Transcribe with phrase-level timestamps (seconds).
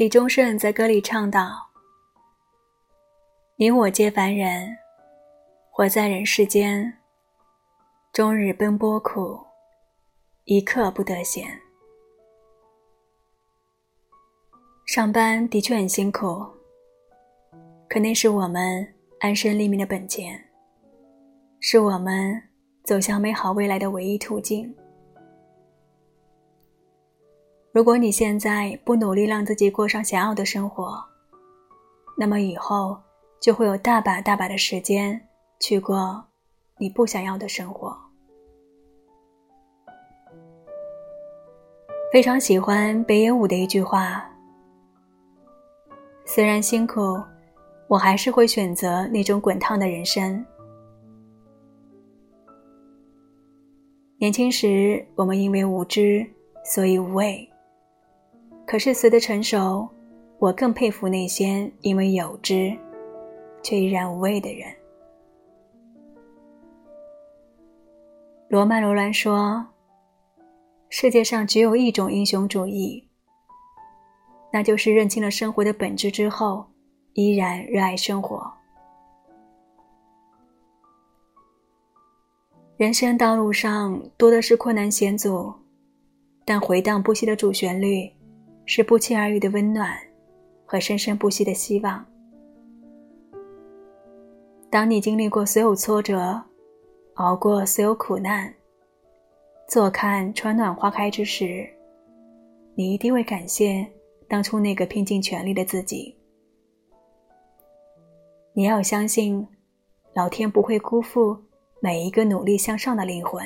[0.00, 1.68] 李宗盛在歌里唱道
[3.56, 4.74] ：“你我皆凡人，
[5.70, 6.90] 活在人世间，
[8.10, 9.38] 终日奔波苦，
[10.44, 11.46] 一刻不得闲。
[14.86, 16.46] 上班的确很辛苦，
[17.86, 20.42] 可那是我们安身立命的本钱，
[21.60, 22.42] 是我们
[22.84, 24.74] 走向美好未来的唯一途径。”
[27.72, 31.00] 如果你现在不努力让自己过上想要的生活，
[32.18, 33.00] 那么以后
[33.40, 35.28] 就会有大把大把的时间
[35.60, 36.24] 去过
[36.78, 37.96] 你不想要的生活。
[42.12, 44.28] 非常喜欢北野武的一句话
[46.26, 47.22] ：“虽然辛苦，
[47.86, 50.44] 我还是会选择那种滚烫的人生。”
[54.18, 56.28] 年轻时，我们因为无知，
[56.64, 57.48] 所以无畏。
[58.70, 59.88] 可是随着成熟，
[60.38, 62.72] 我更佩服那些因为有知，
[63.64, 64.72] 却依然无畏的人。
[68.46, 69.66] 罗曼·罗兰说
[70.88, 73.04] ：“世界上只有一种英雄主义，
[74.52, 76.64] 那就是认清了生活的本质之后，
[77.14, 78.48] 依然热爱生活。
[82.76, 85.52] 人生道路上多的是困难险阻，
[86.44, 88.08] 但回荡不息的主旋律。”
[88.72, 89.98] 是不期而遇的温暖
[90.64, 92.06] 和生生不息的希望。
[94.70, 96.40] 当你经历过所有挫折，
[97.14, 98.54] 熬过所有苦难，
[99.68, 101.68] 坐看春暖花开之时，
[102.76, 103.84] 你一定会感谢
[104.28, 106.16] 当初那个拼尽全力的自己。
[108.52, 109.44] 你要相信，
[110.14, 111.36] 老天不会辜负
[111.80, 113.44] 每一个努力向上的灵魂。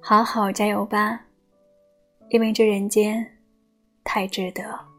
[0.00, 1.26] 好好加油吧！
[2.30, 3.38] 因为这人间
[4.02, 4.90] 太值得。